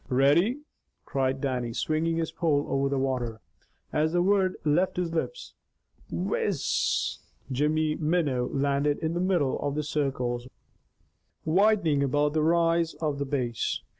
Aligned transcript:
"Ready!" 0.09 0.61
cried 1.05 1.41
Dannie, 1.41 1.73
swinging 1.75 2.17
his 2.17 2.31
pole 2.31 2.65
over 2.67 2.89
the 2.89 2.97
water. 2.97 3.39
As 3.93 4.13
the 4.13 4.23
word 4.23 4.57
left 4.65 4.97
his 4.97 5.13
lips, 5.13 5.53
"whizz," 6.09 7.19
Jimmy's 7.51 7.99
minnow 7.99 8.47
landed 8.51 8.97
in 8.97 9.13
the 9.13 9.19
middle 9.21 9.59
of 9.59 9.75
the 9.75 9.83
circles 9.83 10.47
widening 11.45 12.01
about 12.01 12.33
the 12.33 12.41
rise 12.41 12.95
of 12.95 13.19
the 13.19 13.25
Bass. 13.25 13.83